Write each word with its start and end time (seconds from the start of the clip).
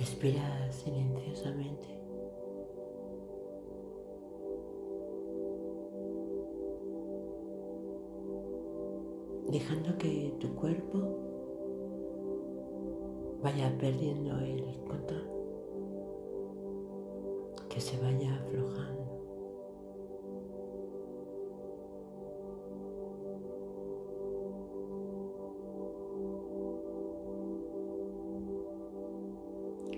Respira 0.00 0.72
silenciosamente. 0.72 1.86
Dejando 9.50 9.98
que 9.98 10.34
tu 10.40 10.54
cuerpo 10.54 11.18
vaya 13.42 13.76
perdiendo 13.76 14.38
el 14.38 14.64
control, 14.88 15.28
que 17.68 17.78
se 17.82 18.00
vaya 18.00 18.36
aflojando. 18.36 19.19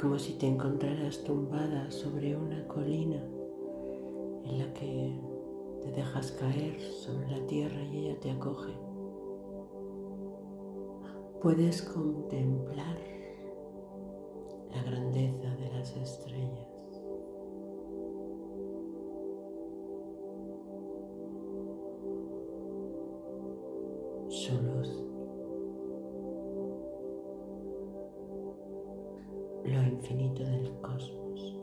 Como 0.00 0.16
si 0.18 0.34
te 0.34 0.46
encontraras 0.46 1.24
tumbada 1.24 1.90
sobre 1.90 2.36
una 2.36 2.66
colina 2.68 3.20
en 4.44 4.58
la 4.58 4.72
que 4.72 5.18
te 5.82 5.90
dejas 5.90 6.30
caer 6.32 6.80
sobre 6.80 7.28
la 7.28 7.44
tierra 7.46 7.82
y 7.82 8.06
ella 8.06 8.20
te 8.20 8.30
acoge. 8.30 8.72
Puedes 11.42 11.82
contemplar 11.82 12.96
la 14.70 14.82
grandeza 14.84 15.54
de 15.56 15.70
las 15.72 15.96
estrellas. 15.96 16.68
Su 24.28 24.62
luz. 24.62 25.07
Lo 29.64 29.82
infinito 29.82 30.42
del 30.44 30.70
cosmos. 30.80 31.56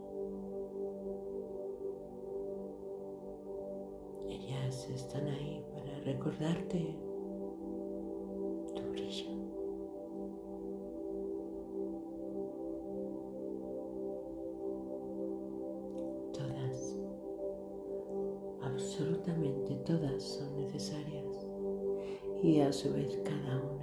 Ellas 4.27 4.89
están 4.89 5.27
ahí 5.27 5.63
para 5.73 5.99
recordarte 6.01 6.95
tu 8.75 8.81
brillo. 8.91 9.29
Todas, 16.33 16.95
absolutamente 18.61 19.75
todas 19.85 20.21
son 20.23 20.57
necesarias 20.57 21.47
y 22.43 22.59
a 22.59 22.71
su 22.71 22.93
vez 22.93 23.17
cada 23.23 23.57
una 23.57 23.74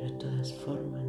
pero 0.00 0.12
todas 0.14 0.52
formas. 0.54 0.99